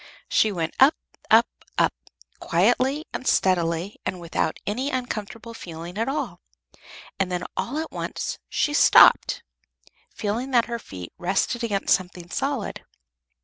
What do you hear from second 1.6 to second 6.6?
up, quietly and steadily, and without any uncomfortable feeling at all;